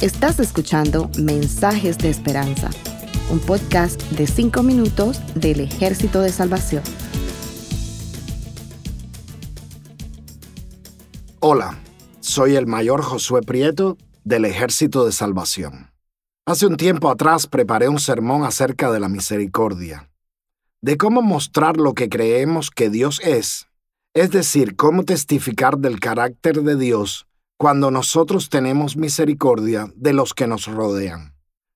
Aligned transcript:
Estás 0.00 0.40
escuchando 0.40 1.10
Mensajes 1.18 1.98
de 1.98 2.08
Esperanza, 2.08 2.70
un 3.30 3.38
podcast 3.38 4.00
de 4.12 4.26
5 4.26 4.62
minutos 4.62 5.20
del 5.34 5.60
Ejército 5.60 6.22
de 6.22 6.32
Salvación. 6.32 6.82
Hola, 11.40 11.78
soy 12.20 12.56
el 12.56 12.66
mayor 12.66 13.02
Josué 13.02 13.42
Prieto 13.42 13.98
del 14.24 14.46
Ejército 14.46 15.04
de 15.04 15.12
Salvación. 15.12 15.90
Hace 16.46 16.66
un 16.66 16.78
tiempo 16.78 17.10
atrás 17.10 17.46
preparé 17.46 17.90
un 17.90 18.00
sermón 18.00 18.44
acerca 18.44 18.90
de 18.90 19.00
la 19.00 19.10
misericordia, 19.10 20.10
de 20.80 20.96
cómo 20.96 21.20
mostrar 21.20 21.76
lo 21.76 21.92
que 21.92 22.08
creemos 22.08 22.70
que 22.70 22.88
Dios 22.88 23.20
es, 23.22 23.68
es 24.14 24.30
decir, 24.30 24.76
cómo 24.76 25.04
testificar 25.04 25.76
del 25.76 26.00
carácter 26.00 26.62
de 26.62 26.76
Dios 26.76 27.26
cuando 27.60 27.90
nosotros 27.90 28.48
tenemos 28.48 28.96
misericordia 28.96 29.92
de 29.94 30.14
los 30.14 30.32
que 30.32 30.46
nos 30.46 30.64
rodean. 30.64 31.34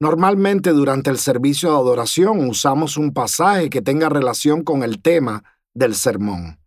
Normalmente 0.00 0.70
durante 0.70 1.10
el 1.10 1.18
servicio 1.18 1.68
de 1.68 1.76
adoración 1.76 2.48
usamos 2.48 2.96
un 2.96 3.12
pasaje 3.12 3.68
que 3.68 3.82
tenga 3.82 4.08
relación 4.08 4.64
con 4.64 4.82
el 4.82 5.02
tema 5.02 5.44
del 5.74 5.94
sermón. 5.94 6.58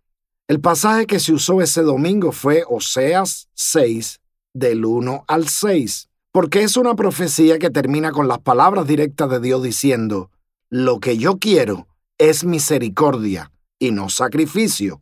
El 0.48 0.62
pasaje 0.62 1.08
que 1.08 1.20
se 1.20 1.34
usó 1.34 1.60
ese 1.60 1.82
domingo 1.82 2.32
fue 2.32 2.64
Oseas 2.70 3.50
6, 3.56 4.22
del 4.54 4.86
1 4.86 5.26
al 5.28 5.48
6, 5.48 6.10
porque 6.32 6.62
es 6.62 6.78
una 6.78 6.94
profecía 6.94 7.58
que 7.58 7.72
termina 7.72 8.12
con 8.12 8.28
las 8.28 8.38
palabras 8.38 8.86
directas 8.86 9.28
de 9.32 9.40
Dios 9.40 9.64
diciendo, 9.64 10.30
lo 10.70 11.00
que 11.00 11.18
yo 11.18 11.40
quiero 11.40 11.88
es 12.20 12.44
misericordia 12.44 13.52
y 13.80 13.90
no 13.90 14.10
sacrificio, 14.10 15.02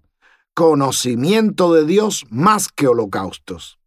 conocimiento 0.53 1.73
de 1.73 1.85
Dios 1.85 2.23
más 2.29 2.69
que 2.69 2.87
holocaustos. 2.87 3.77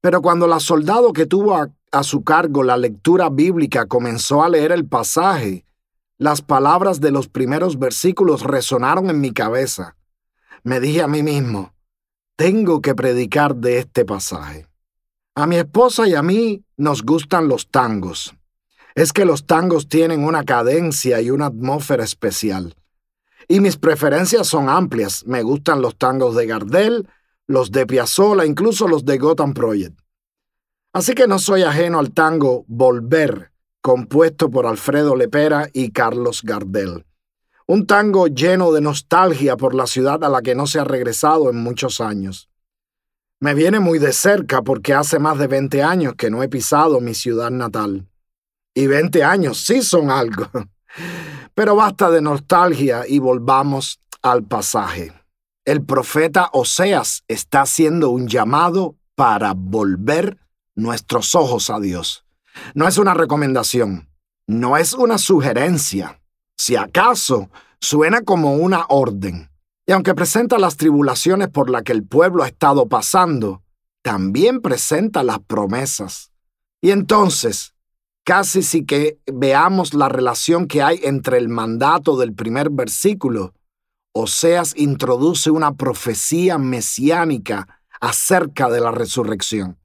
Pero 0.00 0.22
cuando 0.22 0.46
la 0.46 0.60
soldado 0.60 1.12
que 1.12 1.26
tuvo 1.26 1.56
a, 1.56 2.02
su 2.02 2.22
cargo 2.22 2.62
la 2.62 2.76
lectura 2.76 3.30
bíblica 3.30 3.86
comenzó 3.86 4.42
a 4.42 4.48
leer 4.48 4.72
el 4.72 4.86
pasaje, 4.86 5.64
las 6.18 6.42
palabras 6.42 7.00
de 7.00 7.10
los 7.10 7.28
primeros 7.28 7.78
versículos 7.78 8.42
resonaron 8.42 9.10
en 9.10 9.20
mi 9.20 9.32
cabeza. 9.32 9.96
Me 10.62 10.80
dije 10.80 11.02
a 11.02 11.08
mí 11.08 11.22
mismo, 11.22 11.72
tengo 12.36 12.80
que 12.80 12.94
predicar 12.94 13.56
de 13.56 13.78
este 13.78 14.04
pasaje. 14.04 14.66
A 15.34 15.46
mi 15.46 15.56
esposa 15.56 16.06
y 16.06 16.14
a 16.14 16.22
mí 16.22 16.64
nos 16.76 17.02
gustan 17.02 17.48
los 17.48 17.68
tangos. 17.68 18.34
Es 18.94 19.12
que 19.12 19.24
los 19.24 19.46
tangos 19.46 19.88
tienen 19.88 20.24
una 20.24 20.44
cadencia 20.44 21.20
y 21.20 21.30
una 21.30 21.46
atmósfera 21.46 22.02
especial. 22.02 22.74
Y 23.46 23.60
mis 23.60 23.76
preferencias 23.76 24.46
son 24.48 24.68
amplias. 24.68 25.24
Me 25.26 25.42
gustan 25.42 25.80
los 25.80 25.96
tangos 25.96 26.34
de 26.34 26.46
Gardel, 26.46 27.08
los 27.48 27.72
de 27.72 27.86
Piazzolla, 27.86 28.44
incluso 28.44 28.86
los 28.86 29.04
de 29.04 29.18
Gotham 29.18 29.54
Project. 29.54 29.98
Así 30.92 31.14
que 31.14 31.26
no 31.26 31.38
soy 31.38 31.62
ajeno 31.62 31.98
al 31.98 32.12
tango 32.12 32.64
Volver, 32.68 33.52
compuesto 33.80 34.50
por 34.50 34.66
Alfredo 34.66 35.16
Lepera 35.16 35.68
y 35.72 35.90
Carlos 35.90 36.42
Gardel. 36.42 37.06
Un 37.66 37.86
tango 37.86 38.28
lleno 38.28 38.70
de 38.72 38.80
nostalgia 38.80 39.56
por 39.56 39.74
la 39.74 39.86
ciudad 39.86 40.22
a 40.24 40.28
la 40.28 40.42
que 40.42 40.54
no 40.54 40.66
se 40.66 40.78
ha 40.78 40.84
regresado 40.84 41.50
en 41.50 41.56
muchos 41.56 42.00
años. 42.00 42.50
Me 43.40 43.54
viene 43.54 43.80
muy 43.80 43.98
de 43.98 44.12
cerca 44.12 44.62
porque 44.62 44.94
hace 44.94 45.18
más 45.18 45.38
de 45.38 45.46
20 45.46 45.82
años 45.82 46.14
que 46.16 46.30
no 46.30 46.42
he 46.42 46.48
pisado 46.48 47.00
mi 47.00 47.14
ciudad 47.14 47.50
natal. 47.50 48.08
Y 48.74 48.86
20 48.86 49.24
años 49.24 49.58
sí 49.58 49.82
son 49.82 50.10
algo. 50.10 50.48
Pero 51.54 51.76
basta 51.76 52.10
de 52.10 52.20
nostalgia 52.20 53.04
y 53.06 53.18
volvamos 53.18 54.00
al 54.22 54.44
pasaje 54.44 55.17
el 55.68 55.84
profeta 55.84 56.48
Oseas 56.54 57.24
está 57.28 57.60
haciendo 57.60 58.08
un 58.08 58.26
llamado 58.26 58.96
para 59.14 59.52
volver 59.54 60.38
nuestros 60.74 61.34
ojos 61.34 61.68
a 61.68 61.78
Dios. 61.78 62.24
No 62.72 62.88
es 62.88 62.96
una 62.96 63.12
recomendación, 63.12 64.08
no 64.46 64.78
es 64.78 64.94
una 64.94 65.18
sugerencia. 65.18 66.22
Si 66.56 66.74
acaso, 66.74 67.50
suena 67.82 68.22
como 68.22 68.54
una 68.54 68.86
orden. 68.88 69.50
Y 69.86 69.92
aunque 69.92 70.14
presenta 70.14 70.58
las 70.58 70.78
tribulaciones 70.78 71.48
por 71.48 71.68
las 71.68 71.82
que 71.82 71.92
el 71.92 72.02
pueblo 72.02 72.44
ha 72.44 72.48
estado 72.48 72.88
pasando, 72.88 73.62
también 74.00 74.62
presenta 74.62 75.22
las 75.22 75.38
promesas. 75.40 76.32
Y 76.80 76.92
entonces, 76.92 77.74
casi 78.24 78.62
si 78.62 78.86
que 78.86 79.18
veamos 79.30 79.92
la 79.92 80.08
relación 80.08 80.66
que 80.66 80.80
hay 80.80 80.98
entre 81.02 81.36
el 81.36 81.50
mandato 81.50 82.16
del 82.16 82.32
primer 82.32 82.70
versículo 82.70 83.52
Oseas 84.20 84.74
introduce 84.76 85.48
una 85.50 85.76
profecía 85.76 86.58
mesiánica 86.58 87.80
acerca 88.00 88.68
de 88.68 88.80
la 88.80 88.90
resurrección, 88.90 89.78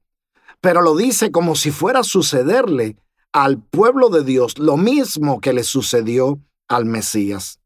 pero 0.59 0.81
lo 0.81 0.95
dice 0.95 1.31
como 1.31 1.55
si 1.55 1.69
fuera 1.69 1.99
a 1.99 2.03
sucederle 2.03 2.97
al 3.31 3.61
pueblo 3.61 4.09
de 4.09 4.23
Dios 4.23 4.57
lo 4.57 4.75
mismo 4.75 5.39
que 5.39 5.53
le 5.53 5.63
sucedió 5.63 6.39
al 6.67 6.85
Mesías. 6.85 7.59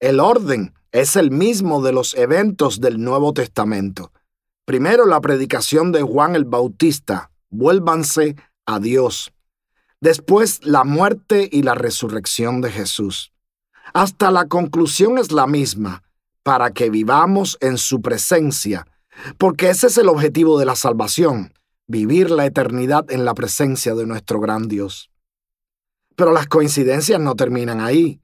El 0.00 0.18
orden 0.18 0.74
es 0.90 1.14
el 1.14 1.30
mismo 1.30 1.80
de 1.80 1.92
los 1.92 2.14
eventos 2.14 2.80
del 2.80 3.00
Nuevo 3.00 3.32
Testamento. 3.32 4.10
Primero 4.64 5.06
la 5.06 5.20
predicación 5.20 5.92
de 5.92 6.02
Juan 6.02 6.34
el 6.34 6.46
Bautista, 6.46 7.30
vuélvanse 7.48 8.34
a 8.66 8.80
Dios. 8.80 9.32
Después 10.00 10.64
la 10.64 10.82
muerte 10.82 11.48
y 11.52 11.62
la 11.62 11.76
resurrección 11.76 12.60
de 12.60 12.72
Jesús. 12.72 13.32
Hasta 13.94 14.30
la 14.30 14.46
conclusión 14.46 15.18
es 15.18 15.32
la 15.32 15.46
misma, 15.46 16.02
para 16.42 16.70
que 16.70 16.90
vivamos 16.90 17.58
en 17.60 17.78
su 17.78 18.00
presencia, 18.00 18.86
porque 19.38 19.70
ese 19.70 19.88
es 19.88 19.98
el 19.98 20.08
objetivo 20.08 20.58
de 20.58 20.66
la 20.66 20.76
salvación, 20.76 21.52
vivir 21.86 22.30
la 22.30 22.46
eternidad 22.46 23.10
en 23.10 23.24
la 23.24 23.34
presencia 23.34 23.94
de 23.94 24.06
nuestro 24.06 24.40
gran 24.40 24.68
Dios. 24.68 25.10
Pero 26.14 26.32
las 26.32 26.46
coincidencias 26.46 27.20
no 27.20 27.34
terminan 27.34 27.80
ahí. 27.80 28.20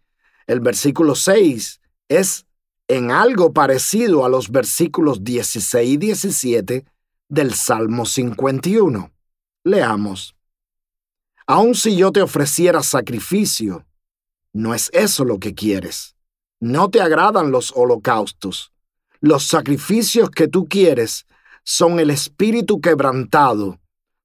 El 0.46 0.60
versículo 0.60 1.14
6 1.14 1.80
es 2.08 2.46
en 2.88 3.10
algo 3.10 3.52
parecido 3.52 4.24
a 4.24 4.28
los 4.28 4.50
versículos 4.50 5.24
16 5.24 5.90
y 5.90 5.96
17 5.96 6.84
del 7.28 7.54
Salmo 7.54 8.04
51. 8.04 9.10
Leamos. 9.64 10.36
Aun 11.46 11.74
si 11.74 11.96
yo 11.96 12.12
te 12.12 12.22
ofreciera 12.22 12.82
sacrificio, 12.82 13.84
no 14.52 14.74
es 14.74 14.90
eso 14.92 15.24
lo 15.24 15.38
que 15.38 15.54
quieres. 15.54 16.16
No 16.60 16.90
te 16.90 17.00
agradan 17.00 17.50
los 17.50 17.72
holocaustos. 17.74 18.72
Los 19.20 19.44
sacrificios 19.44 20.30
que 20.30 20.48
tú 20.48 20.66
quieres 20.66 21.26
son 21.64 21.98
el 21.98 22.10
espíritu 22.10 22.80
quebrantado. 22.80 23.80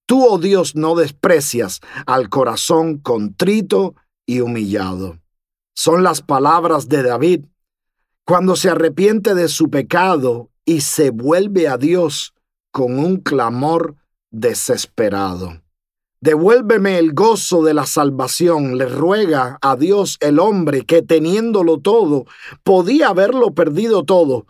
Tú, 0.06 0.26
oh 0.26 0.38
Dios, 0.38 0.76
no 0.76 0.96
desprecias 0.96 1.82
al 2.06 2.30
corazón 2.30 2.98
contrito 2.98 3.96
y 4.26 4.42
humillado. 4.42 5.20
Son 5.76 6.04
las 6.04 6.22
palabras 6.22 6.88
de 6.90 7.04
David 7.04 7.46
cuando 8.26 8.56
se 8.56 8.70
arrepiente 8.70 9.36
de 9.36 9.48
su 9.48 9.70
pecado 9.70 10.50
y 10.66 10.82
se 10.82 11.12
vuelve 11.12 11.68
a 11.68 11.78
Dios 11.78 12.34
con 12.72 13.00
un 13.00 13.18
clamor 13.18 13.96
desesperado. 14.32 15.62
Devuélveme 16.20 16.98
el 16.98 17.14
gozo 17.14 17.64
de 17.64 17.74
la 17.74 17.86
salvación, 17.86 18.78
le 18.78 18.88
ruega 18.88 19.60
a 19.62 19.76
Dios 19.76 20.18
el 20.20 20.40
hombre 20.40 20.84
que 20.84 21.04
teniéndolo 21.04 21.80
todo, 21.80 22.26
podía 22.64 23.10
haberlo 23.10 23.54
perdido 23.54 24.04
todo, 24.04 24.48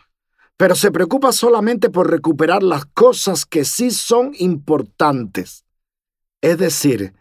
pero 0.55 0.75
se 0.75 0.91
preocupa 0.91 1.33
solamente 1.33 1.89
por 1.89 2.09
recuperar 2.09 2.63
las 2.63 2.85
cosas 2.85 3.45
que 3.45 3.66
sí 3.66 3.91
son 3.91 4.31
importantes. 4.39 5.66
Es 6.41 6.57
decir, 6.57 7.13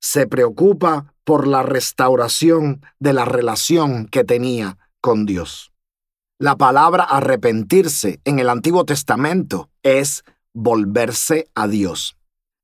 se 0.00 0.26
preocupa 0.26 1.14
por 1.24 1.46
la 1.46 1.62
restauración 1.62 2.80
de 3.00 3.12
la 3.12 3.24
relación 3.24 4.06
que 4.06 4.24
tenía 4.24 4.78
con 5.00 5.26
Dios. 5.26 5.72
La 6.38 6.56
palabra 6.56 7.02
arrepentirse 7.02 8.20
en 8.24 8.38
el 8.38 8.48
Antiguo 8.48 8.84
Testamento 8.84 9.70
es 9.82 10.22
volverse 10.54 11.50
a 11.54 11.66
Dios. 11.66 12.17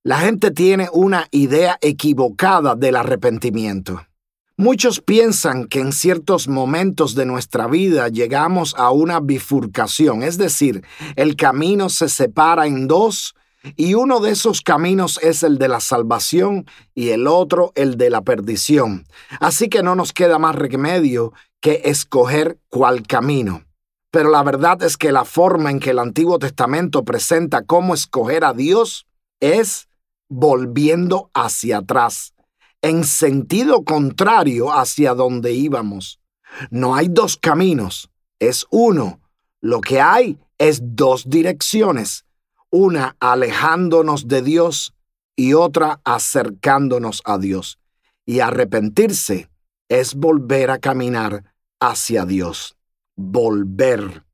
La 0.06 0.18
gente 0.18 0.50
tiene 0.50 0.90
una 0.92 1.28
idea 1.30 1.78
equivocada 1.80 2.74
del 2.74 2.96
arrepentimiento. 2.96 4.06
Muchos 4.54 5.00
piensan 5.00 5.64
que 5.64 5.80
en 5.80 5.92
ciertos 5.92 6.46
momentos 6.46 7.14
de 7.14 7.24
nuestra 7.24 7.68
vida 7.68 8.10
llegamos 8.10 8.74
a 8.76 8.90
una 8.90 9.20
bifurcación, 9.20 10.22
es 10.22 10.36
decir, 10.36 10.84
el 11.16 11.36
camino 11.36 11.88
se 11.88 12.10
separa 12.10 12.66
en 12.66 12.86
dos 12.86 13.34
y 13.76 13.94
uno 13.94 14.20
de 14.20 14.32
esos 14.32 14.60
caminos 14.60 15.18
es 15.22 15.42
el 15.42 15.56
de 15.56 15.68
la 15.68 15.80
salvación 15.80 16.66
y 16.94 17.08
el 17.08 17.26
otro 17.26 17.72
el 17.74 17.96
de 17.96 18.10
la 18.10 18.20
perdición. 18.20 19.06
Así 19.40 19.70
que 19.70 19.82
no 19.82 19.94
nos 19.94 20.12
queda 20.12 20.38
más 20.38 20.54
remedio 20.54 21.32
que 21.60 21.80
escoger 21.86 22.58
cuál 22.68 23.06
camino. 23.06 23.64
Pero 24.10 24.28
la 24.28 24.42
verdad 24.42 24.82
es 24.82 24.98
que 24.98 25.12
la 25.12 25.24
forma 25.24 25.70
en 25.70 25.80
que 25.80 25.90
el 25.90 25.98
Antiguo 25.98 26.38
Testamento 26.38 27.06
presenta 27.06 27.62
cómo 27.62 27.94
escoger 27.94 28.44
a 28.44 28.52
Dios 28.52 29.06
es 29.40 29.88
volviendo 30.36 31.30
hacia 31.32 31.78
atrás, 31.78 32.34
en 32.82 33.04
sentido 33.04 33.84
contrario 33.84 34.72
hacia 34.72 35.14
donde 35.14 35.52
íbamos. 35.52 36.20
No 36.70 36.96
hay 36.96 37.06
dos 37.08 37.36
caminos, 37.36 38.10
es 38.40 38.66
uno. 38.70 39.20
Lo 39.60 39.80
que 39.80 40.00
hay 40.00 40.40
es 40.58 40.80
dos 40.82 41.30
direcciones, 41.30 42.24
una 42.68 43.16
alejándonos 43.20 44.26
de 44.26 44.42
Dios 44.42 44.92
y 45.36 45.54
otra 45.54 46.00
acercándonos 46.02 47.22
a 47.24 47.38
Dios. 47.38 47.78
Y 48.26 48.40
arrepentirse 48.40 49.48
es 49.88 50.16
volver 50.16 50.72
a 50.72 50.78
caminar 50.78 51.44
hacia 51.78 52.26
Dios. 52.26 52.76
Volver. 53.14 54.24